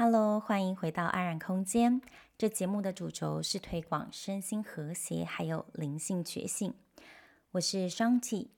[0.00, 2.00] Hello，欢迎回到安然空间。
[2.38, 6.72] 这节目的主轴是推广身心和谐，还有灵性觉醒。
[7.50, 8.52] 我是双 T，。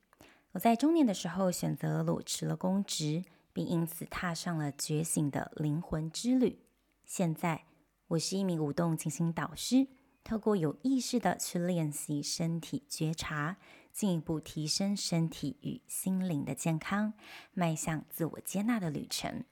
[0.52, 3.24] 我在中年的时候选择裸辞了公职，
[3.54, 6.58] 并因此踏上了觉醒的灵魂之旅。
[7.06, 7.64] 现在，
[8.08, 9.86] 我是一名舞动静心导师，
[10.22, 13.56] 透过有意识的去练习身体觉察，
[13.94, 17.14] 进一步提升身体与心灵的健康，
[17.54, 19.44] 迈向自我接纳的旅程。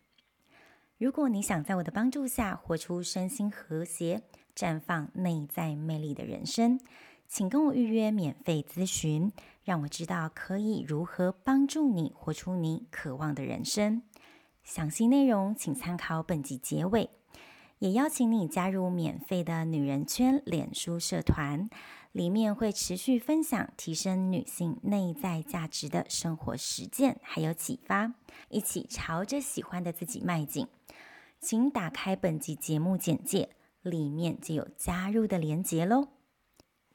[0.98, 4.23] 如果你想在我的帮助下活出身心和谐、
[4.56, 6.80] 绽放内在魅力的人生，
[7.28, 9.30] 请跟我预约免费咨询，
[9.62, 14.02] 让我知道可以如何帮助你活出你渴望的人生。
[14.64, 17.10] 详细内容请参考本集结尾，
[17.78, 21.70] 也邀请你加入免费的女人圈脸书社团，
[22.18, 28.12] 里面会持续分享提升女性内在价值的生活实践，还有启发，
[28.48, 30.66] 一起朝着喜欢的自己迈进。
[31.38, 33.50] 请打开本集节目简介，
[33.82, 36.09] 里面就有加入的连结喽。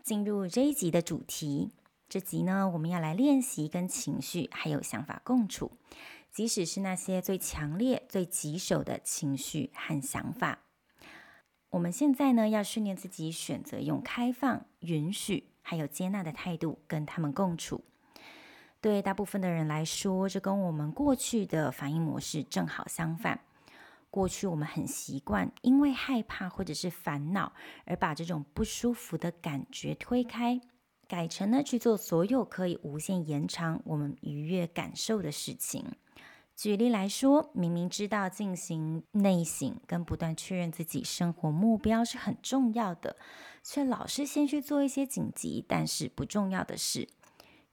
[0.04, 1.72] 进入这一集的主题，
[2.10, 5.72] 这集呢，我们要来练习跟情绪还有想法共处，
[6.34, 10.63] 即使是那些最强烈、最棘手的情绪和想法。
[11.74, 17.84] 我们现在呢，要训练自己选择用开放、允许还有接纳的态度跟他们共处。
[18.80, 23.40] 对大部分的人来说，这跟我们过去的反应模式正好相反。
[24.12, 27.52] 过去我们很习惯，因为害怕或者是烦恼，
[27.86, 30.62] 而把这种不舒服的感觉推开，
[31.08, 35.84] 改成呢去做所有可以无限延长我们愉悦感受的事情。
[36.56, 43.18] 举例来说，明明知道进行内省跟不断确认自己生活目标是很重要的，
[43.64, 47.10] 却老是先去做一些紧急但是不重要的事。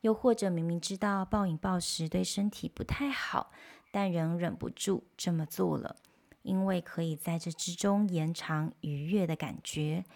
[0.00, 3.52] 又或者明明知道暴饮暴食对身体不太好，
[3.92, 5.96] 但仍忍不住这么做了。
[6.42, 10.06] 因为可以在这之中延长愉悦的感觉，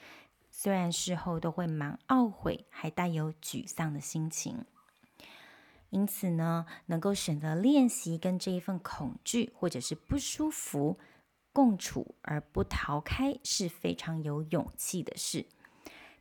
[0.50, 4.64] 虽然事后都会蛮懊悔，还带有沮丧的心情。
[5.94, 10.98] 因此呢，能够选择练习跟这一份恐惧或者是不舒服
[11.52, 15.46] 共处而不逃开，是非常有勇气的事。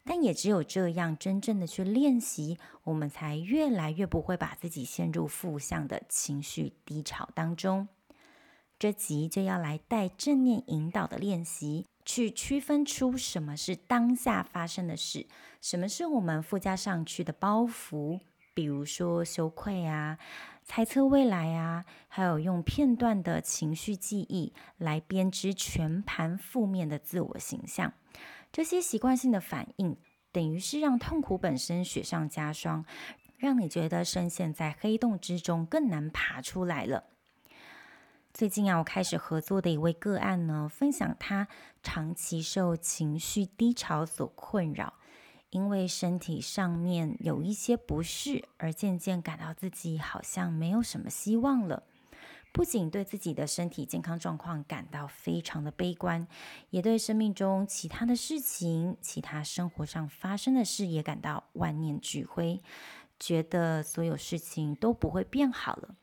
[0.05, 7.87] 但也只有这样，真正的去练习，我们才越来越不会把自己陷入负向的情绪低潮当中。
[8.77, 15.25] 这集就要来带正念引导的练习，去区分出什么是当下发生的事，
[15.61, 18.19] 什么是我们附加上去的包袱，
[18.53, 20.17] 比如说羞愧啊、
[20.63, 27.93] 猜测未来啊，还有用片段的情绪记忆来编织全盘负面的自我形象。
[28.51, 29.97] 这些习惯性的反应，
[30.31, 32.85] 等于是让痛苦本身雪上加霜，
[33.37, 37.05] 让你觉得深陷在黑洞之中更难爬出来了。
[38.31, 41.47] 最近啊，我开始合作的一位个案呢，分享他
[41.83, 44.93] 长期受情绪低潮所困扰，
[45.53, 51.83] 因为身体上面有一些不适，而渐渐感到自己好像没有什么希望了。
[52.51, 56.27] 不仅对自己的身体健康状况感到非常的悲观，
[56.71, 62.61] 也对生命中其他的事情、其他生活上发生的事也感到万念俱灰，
[63.19, 65.95] 觉得所有事情都不会变好了。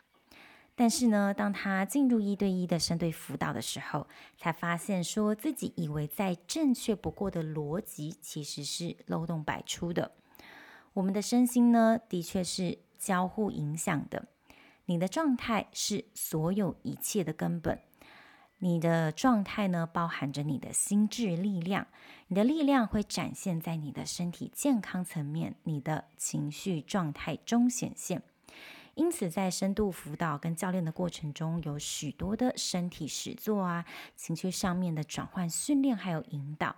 [0.81, 4.09] 但是呢，当他进入一对一的深度辅导的时候，
[4.39, 10.13] 才发现说自己以为再正确不过的逻辑，其实是漏洞百出的。
[10.95, 14.29] 我们的身心呢，的确是交互影响的。
[14.87, 17.79] 你的状态是所有一切的根本。
[18.61, 21.89] 你的状态呢，包含着你的心智力量。
[22.29, 28.23] 你的力量会展现在你的身体健康层面，你的情绪状态中显现。
[29.01, 36.77] 因此，在深度辅导跟教练的过程中，有许多的身体实作啊，情绪上面的转换训练，还有引导。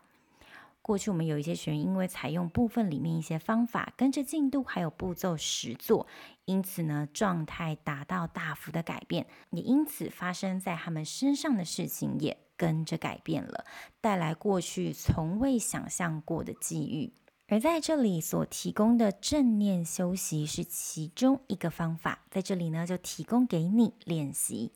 [0.81, 6.07] 过去我们有一些学员，因为采用部分里面一些方法，跟着进度还有步骤实作，
[6.45, 13.65] 因此呢，状态达到大幅的改变，也因此发生在他们身上的事情也跟着改变了，
[14.01, 17.13] 带来过去从未想象过的际遇。
[17.53, 24.73] 而在这里所提供的正念休息是其中一个方法，在这里呢，就提供给你练习。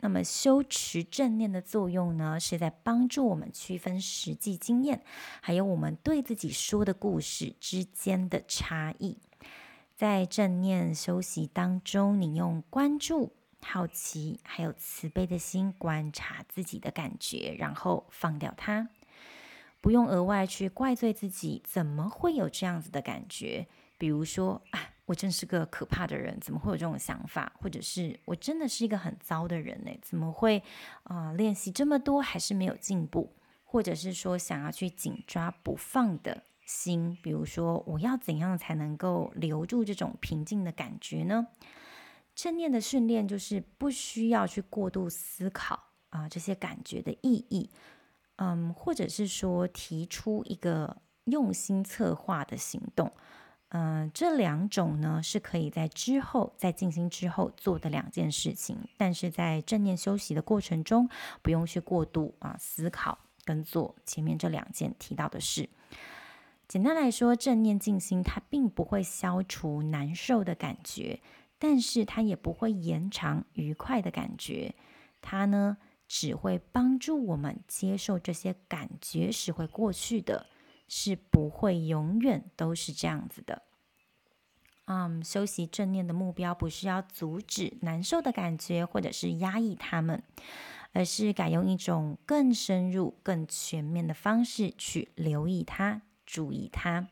[0.00, 5.04] 那么修持正念的作用呢，是在帮助我们区分实际经验，
[5.40, 9.18] 还有我们对自己说的故事之间的差异。
[9.94, 13.32] 在正念休息当中，你用关注、
[13.62, 18.88] 好奇还有慈悲的心观察自己的感觉，然后放掉它。
[19.80, 23.66] 不用额外去怪罪自己，怎么会有这样子的感觉？
[23.96, 27.52] 比如说啊，我真是个可怕的人，怎么会有这种想法？
[27.60, 29.90] 或者是我真的是一个很糟的人呢？
[30.02, 30.62] 怎么会
[31.04, 33.34] 啊、练习这么多还是没有进步？
[33.64, 41.48] 或者是说想要去紧抓不放的心，比如说我要怎样才能够留住这种平静的感觉呢？
[42.34, 47.68] 正念的训练就是不需要去过度思考啊、这些感觉的意义，
[48.38, 53.12] 嗯，或者是说提出一个用心策划的行动。
[53.70, 61.06] 嗯、这两种呢是可以在之后在静心之后做的两件事情，但是在正念修习的过程中，
[61.42, 65.68] 不用去过度啊思考跟做前面这两件提到的事。
[66.66, 71.20] 简单来说，正念静心它并不会消除难受的感觉，
[71.58, 74.74] 但是它也不会延长愉快的感觉，
[75.20, 75.76] 它呢
[76.08, 80.46] 只会帮助我们接受这些感觉是会过去的。
[80.90, 83.60] 是不会永远都是这样子的。
[84.86, 90.22] 嗯，修习正念的目标不是要阻止难受的感觉，或者是压抑它们，
[90.94, 97.08] 而是改用一种更深入、更全面的方式去留意它、注意它。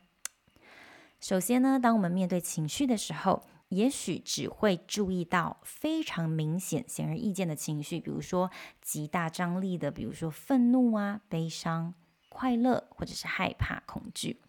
[1.21, 8.49] 首先呢，当我们面对情绪的时候，也许只会注意到非常明显、显而易见的情绪，比如说
[8.81, 11.93] 极大张力的，比如说愤怒啊、悲伤。
[12.29, 14.39] 快乐，或者是害怕、恐惧。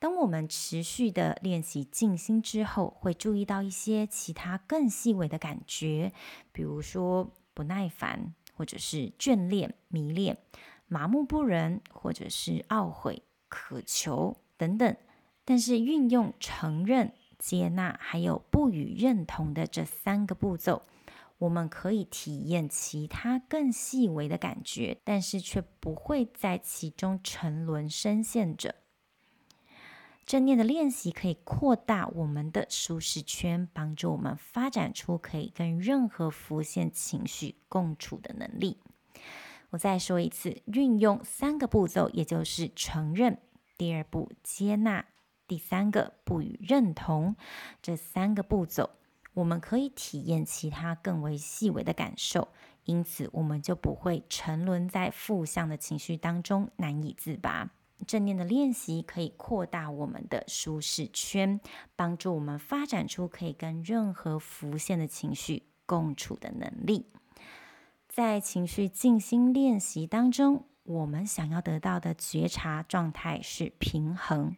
[0.00, 6.12] 当我们持续的练习静心之后，会注意到一些其他更细微的感觉，
[6.50, 10.36] 比如说不耐烦，或者是眷恋、迷恋、
[10.88, 14.96] 麻木不仁，或者是懊悔、渴求等等。
[15.44, 17.12] 但是运用承认、
[17.46, 20.82] 接纳，还有不予认同的这三个步骤。
[21.38, 28.74] 我们可以体验其他更细微的感觉，但是却不会在其中沉沦深陷着。
[30.24, 38.80] 正念的练习可以扩大我们的舒适圈，帮助我们发展出可以跟任何浮现情绪共处的能力。
[39.70, 43.38] 我再说一次，运用三个步骤，也就是承认，
[43.78, 45.04] 第二步接纳，
[45.46, 47.36] 第三个不予认同，
[47.80, 48.90] 这三个步骤。
[49.34, 52.48] 我们可以体验其他更为细微的感受，
[52.84, 57.70] 因此我们就不会沉沦在负向的情绪当中难以自拔。
[58.06, 61.60] 正念的练习可以扩大我们的舒适圈，
[61.94, 67.06] 帮助我们发展出可以跟任何浮现的情绪共处的能力。
[68.08, 74.56] 在情绪静心练习当中，我们想要得到的觉察状态是平衡，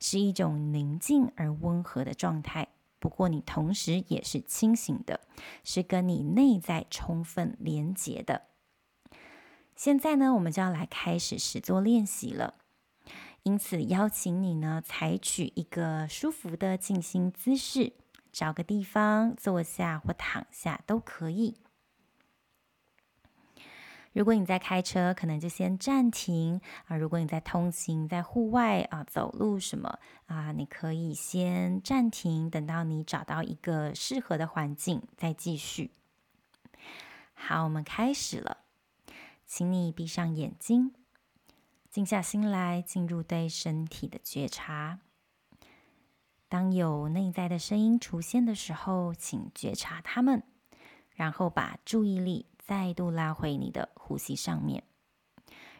[0.00, 2.68] 是一种宁静而温和的状态。
[2.98, 5.20] 不过，你同时也是清醒的，
[5.62, 8.42] 是跟你内在充分连结的。
[9.76, 12.54] 现在呢，我们就要来开始实作练习了。
[13.42, 17.92] 因此，邀请你呢，采取一个舒服的静心姿势，
[18.32, 21.58] 找个地方坐下或躺下都可以。
[24.16, 35.90] 如果你在开车，可能就先暂停啊；如果你在通勤，在户外啊，走路什么啊，你可以先暂停，等到你找到一个适合的环境再继续。
[37.34, 38.64] 好，我们开始了，
[39.44, 40.94] 请你闭上眼睛，
[41.90, 45.00] 静下心来，进入对身体的觉察。
[46.48, 50.42] 当有内在的声音出现的时候，请觉察它们，
[51.10, 52.46] 然后把注意力。
[52.66, 54.82] 再度拉回你的呼吸上面。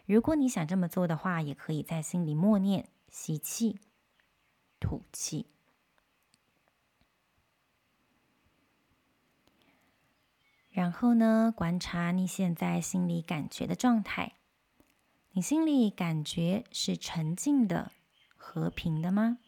[0.04, 3.80] 如果你想这么做的话，也可以在心里默念：吸气，
[4.78, 5.46] 吐气。
[10.70, 14.34] 然后呢，观察你现在心里感觉的状态。
[15.32, 17.90] 你心里感觉是沉静的、
[18.36, 19.38] 和平的吗？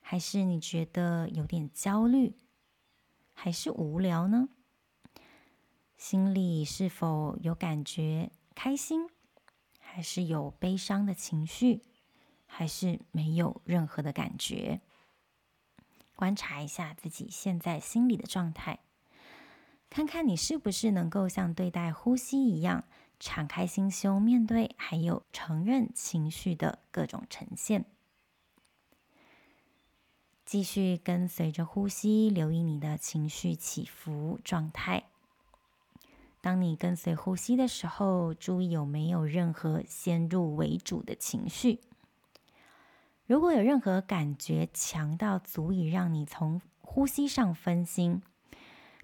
[0.00, 2.36] 还是你觉得有点焦虑？
[3.32, 4.48] 还是无聊呢？
[6.00, 9.10] 心里是否有感觉开心，
[9.78, 11.82] 还是有悲伤的情绪，
[12.46, 14.80] 还是没有任何的感觉？
[16.16, 18.78] 观察一下自己现在心里的状态，
[19.90, 22.84] 看看你是不是能够像对待呼吸一样，
[23.20, 27.84] 敞开心胸面对，还有承认情绪的各种呈现。
[30.46, 35.09] 继续跟随着呼吸，留意你的情绪起伏状态。
[36.42, 41.80] 当你跟随呼吸的时候，注意有没有任何先入为主的情绪。
[43.26, 48.22] 如果有任何感觉强到足以让你从呼吸上分心，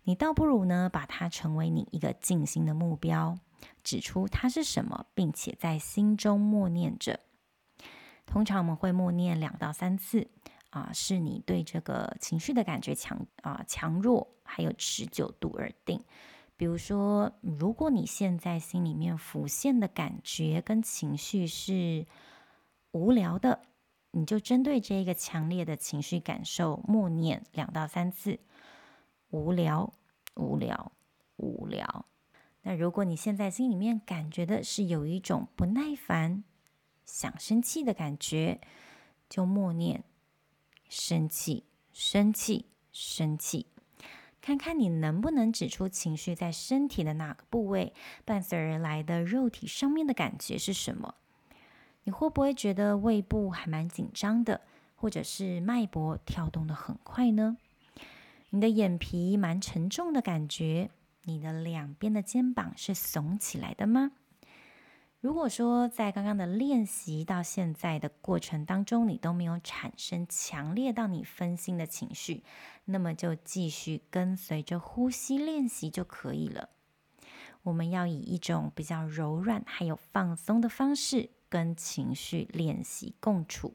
[0.05, 3.39] 你倒不如呢，把它成为你一个静心的目标，
[3.85, 7.21] 指出它是什么，并且在心中默念着。
[8.25, 10.27] 通常我们会默念两到三次，
[10.71, 16.03] 啊，是你对这个情绪的感觉强啊强弱，还有持久度而定。
[16.57, 22.07] 比如说，如果你现在心里面浮现的感觉跟情绪是
[22.93, 23.61] 无聊的，
[24.13, 28.41] 你就针对这一个强烈的情绪感受默念两到三次：
[29.29, 29.93] 无聊，
[30.35, 30.93] 无聊，
[31.37, 32.07] 无聊。
[32.63, 36.43] 那如果你现在心里面感觉的是有一种不耐烦、
[37.05, 38.63] 想生气的感觉，
[39.29, 40.03] 就默念：
[40.89, 43.67] 生气，生气，生气。
[44.47, 47.93] 看看你能不能指出情绪在身体的哪个部位，
[48.25, 51.17] 伴随而来的肉体上面的感觉是什么？
[52.05, 54.61] 你会不会觉得胃部还蛮紧张的，
[54.95, 57.57] 或者是脉搏跳动的很快呢？
[58.51, 60.91] 你的眼皮蛮沉重的感觉，
[61.25, 64.13] 你的两边的肩膀是耸起来的吗？
[65.21, 72.45] 如果说在刚刚的练习到现在的过程当中，你都没有产生强烈到你分心的情绪，
[72.85, 76.69] 那么就继续跟随着呼吸练习就可以了。
[77.63, 83.75] 我们要以一种比较柔软还有放松的方式跟情绪练习共处。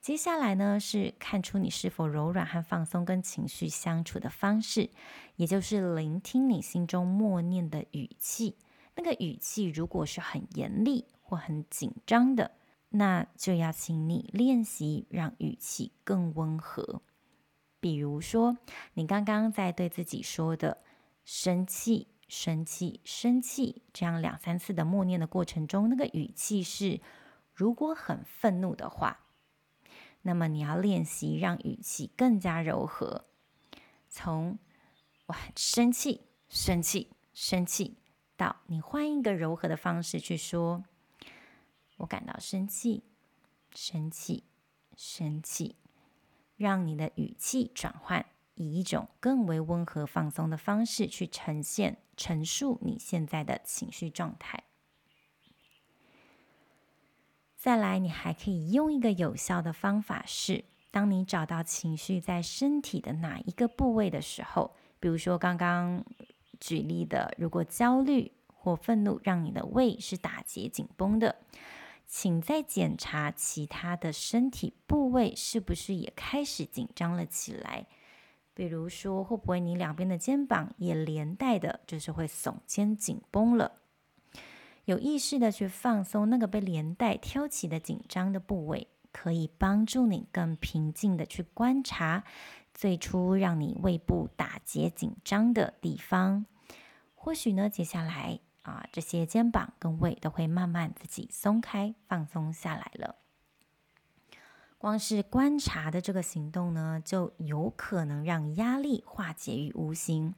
[0.00, 4.90] 接下来呢，是看出你是否柔软和放松跟情绪相处的方式，
[5.36, 8.56] 也就是聆听你心中默念的语气。
[8.96, 12.52] 那个语气如果是很严厉或很紧张的，
[12.90, 17.02] 那就要请你练习让语气更温和。
[17.80, 18.56] 比如说，
[18.94, 20.78] 你刚刚在对自己说的
[21.24, 27.00] “生气、生气、生气”这样两三次的默念的过程中，那个语气是
[27.52, 29.26] 如果很愤怒的话，
[30.22, 33.26] 那么你要练习让语气更加柔和，
[34.08, 34.58] 从
[35.26, 37.98] “我很生气、生气、生气”。
[38.66, 40.82] 你换一个柔和的方式去说，
[41.98, 43.04] 我感到生气，
[43.74, 44.44] 生气，
[44.96, 45.76] 生气，
[46.56, 54.64] 让你的语气转换，以一种更为温和放松的方式去呈现、陈述你现在的情绪状态。
[57.56, 66.04] 再来，你还可以用一个有效的方法是，当你找到情绪在身体的哪一个部位的时候，比如说刚刚。
[66.60, 71.36] 举例的，如果焦虑或愤怒让你的胃是打结紧绷的，
[72.06, 77.86] 请再检查其他的身体部位是不是也开始紧张了起来。
[78.54, 83.72] 比如说，会不会你两边的肩膀也连带的，就是会耸肩紧绷了？
[84.84, 92.22] 有意识的去放松那个被连带挑起的紧张的部位，可以帮助你更平静的去观察
[92.74, 96.44] 最初让你胃部打结紧张的地方。
[97.14, 103.16] 或许呢，接下来啊，这些肩膀跟胃都会慢慢自己松开、放松下来了。
[104.76, 110.34] 光是观察的这个行动呢，就有可能让压力化解于无形，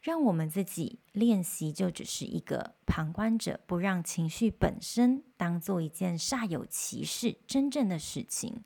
[0.00, 8.64] 让我们自己练习就只是一个旁观者，不让情绪本身当做一件煞有其事、真正的事情。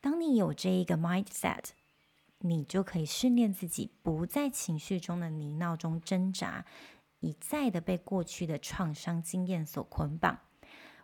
[0.00, 1.70] 当你有这一个 mindset。
[2.42, 6.64] 你就可以训练自己不在情绪中的泥淖中挣扎，
[7.20, 10.40] 一再的被过去的创伤经验所捆绑。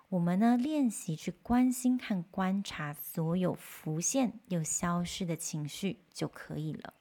[0.09, 6.95] 我们呢，练习去关心和观察所有浮现又消失的情绪就可以了。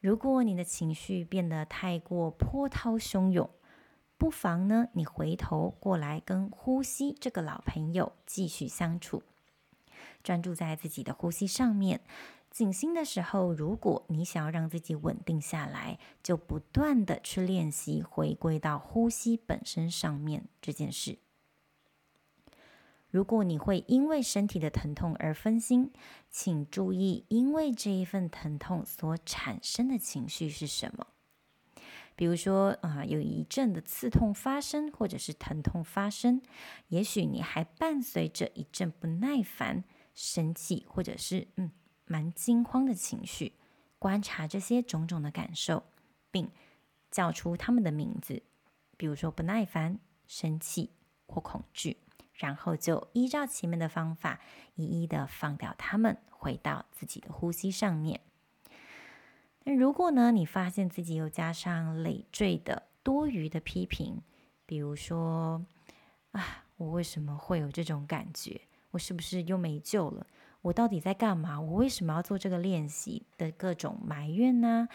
[0.00, 3.50] 如果你的情绪变得太过波涛汹涌，
[4.16, 9.22] 不妨呢，你回头过来跟呼吸这个老朋友继续相处，
[10.22, 12.00] 专注在自己的呼吸上面。
[12.54, 21.18] 静心的时候，如果你想要让自己稳定下来，就不断的去练习回归到呼吸本身上面这件事。
[23.10, 25.92] 如果你会因为身体的疼痛而分心，
[26.30, 31.08] 请注意，因为这一份疼痛所产生的情绪是什么？
[32.14, 36.40] 比如说，啊、有一阵的刺痛发生，或者是疼痛发生，
[36.86, 39.82] 也许你还伴随着一阵不耐烦、
[40.14, 41.72] 生气，或者是嗯。
[42.06, 43.54] 蛮惊慌的情绪，
[43.98, 45.84] 观察这些种种的感受，
[46.30, 46.50] 并
[47.10, 48.42] 叫出他们的名字，
[48.96, 50.90] 比如说不耐烦、生气
[51.26, 51.96] 或恐惧，
[52.34, 54.40] 然后就依照前面的方法，
[54.74, 58.20] 一一的放掉他们，回到自己的呼吸上面。
[59.64, 64.20] 那如果呢，你发现自己又加上累赘的多余的批评，
[64.66, 65.64] 比如说
[66.32, 68.60] 啊，我为什么会有这种感觉？
[68.90, 70.26] 我是不是又没救了？
[70.64, 71.60] 我到底在干嘛？
[71.60, 74.88] 我为什么要做这个练习的各种埋怨呢？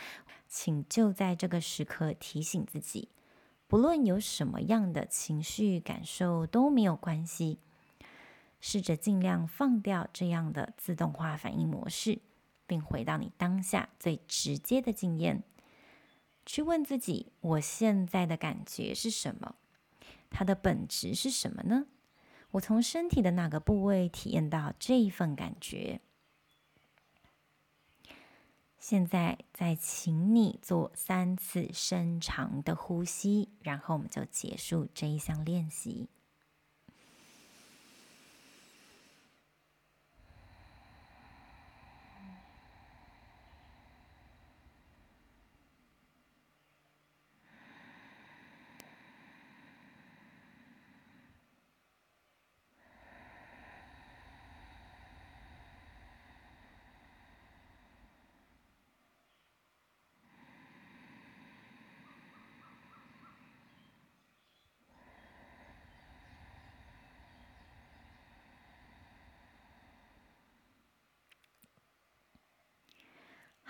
[0.47, 3.09] 请就在这个时刻提醒自己，
[3.67, 7.59] 不论有什么样的情绪感受都没有关系。
[8.59, 12.19] 试着尽量放掉这样的自动化反应模式，
[12.65, 15.43] 并回到你当下最直接的经验，
[16.47, 19.53] 去问自己：我现在的感觉是什么？
[20.31, 21.85] 它的本质是什么呢？
[22.51, 26.01] 我从身体的哪个部位体验到这一份感觉？
[28.79, 36.09] 现在再请你做三次深长的呼吸，然后我们就结束这一项练习。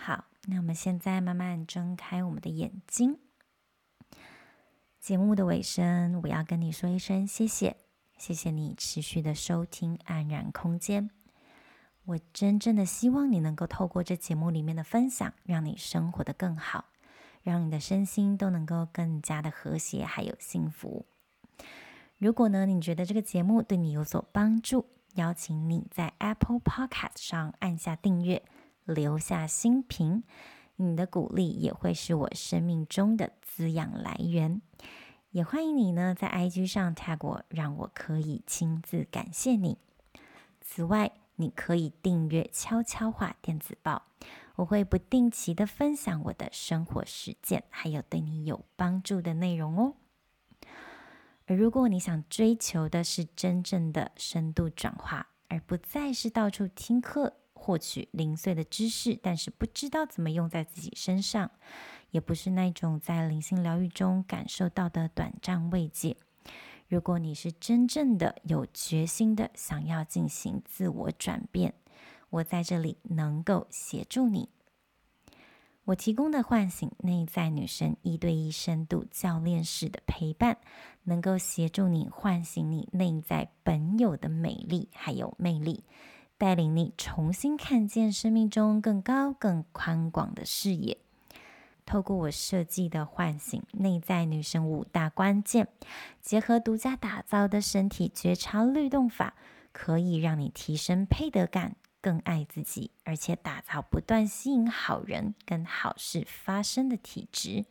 [0.01, 3.19] 好，那我们现在慢慢睁开我们的眼睛。
[4.99, 7.77] 节目的尾声，我要跟你说一声谢谢，
[8.17, 11.11] 谢谢你持续的收听安然空间。
[12.05, 16.85] 我真正的希望你能够透过这节目里面的分享，让你生活得更好，
[17.43, 21.05] 让你的身心都能够更加的和谐还有幸福。
[22.17, 28.43] 如果呢，你觉得这个节目对你有所帮助，邀请你在 Apple Podcast 上按下订阅。
[28.93, 30.23] 留下心评，
[30.75, 34.61] 你的鼓励也会是我生命中的滋养来源。
[35.31, 39.77] 也欢迎你呢，在 IG 上 tag 我，让我可以亲自感谢你。
[40.59, 44.07] 此外，你可以订阅悄悄话电子报，
[44.55, 49.93] 我会不定期的分享我的生活实践，还有对你有帮助的内容哦。
[51.45, 57.35] 而如果你想追求的是真正的深度转化，而不再是到处听课。
[57.59, 61.51] 获取零碎的知识，但是不知道怎么用在自己身上，
[62.11, 66.15] 也不是那种在灵性疗愈中感受到的短暂慰藉。
[66.87, 71.75] 如果你是真正的有决心的想要进行自我转变，
[72.29, 74.49] 我在这里能够协助你。
[75.85, 80.57] 我提供的唤醒内在女神一对一深度教练式的陪伴，
[81.03, 85.83] 能够协助你唤醒你内在本有的美丽还有魅力。
[86.39, 90.97] 带领你重新看见生命中更高、更宽广的视野。
[91.85, 95.67] 透过我设计的唤醒内在女神五大关键，
[96.21, 99.35] 结合独家打造的身体觉察律动法，
[99.73, 107.65] 可以让你提升配得感，更爱自己，而且打造不断吸引好人跟好事发生的体质，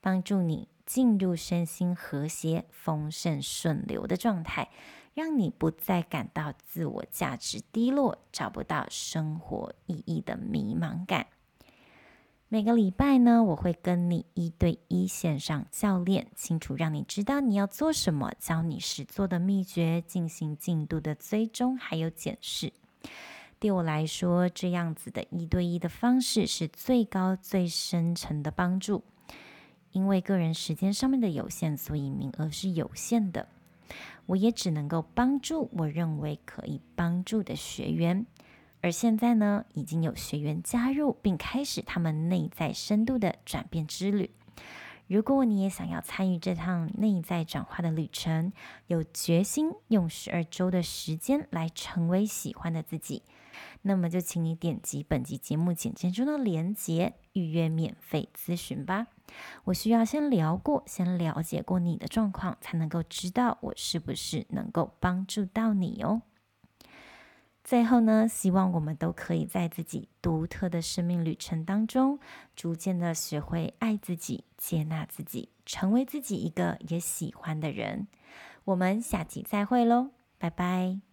[0.00, 4.68] 帮助你进入身心和谐、丰盛顺流的状态。
[5.14, 11.26] 让你不再感到自我价值低落，找不到生活意义的迷茫感。
[12.48, 22.72] 每个礼拜呢，我会跟你一对一线上教练，清楚让你知道你要做什么，教你实做的秘诀，进行进度的追踪还有检视。
[23.58, 29.02] 对我来说，这样子的一对一的方式是最高最深层的帮助。
[29.92, 33.46] 因为个人时间上面的有限，所以名额是有限的。
[34.26, 38.26] 我也只能够帮助我认为可以帮助的学员，
[38.80, 44.30] 而现在呢，已经有学员加入并开始他们内在深度的转变之旅。
[45.12, 48.50] 如果你也想要参与这趟内在转化的旅程，
[48.86, 53.22] 有决心用十二周的时间来成为喜欢的自己，
[53.82, 59.08] 那么就请你点击本集节目简介中的链接，预约免费咨询吧。
[59.64, 66.22] 我需要先聊过，先了解过你的状况，才能够知道我是不是能够帮助到你哦。
[67.64, 72.18] 最后呢，希望我们都可以在自己独特的生命旅程当中，
[72.56, 78.08] 逐渐的学会爱自己、接纳自己，成为自己一个也喜欢的人。
[78.64, 81.11] 我们下期再会喽，拜拜。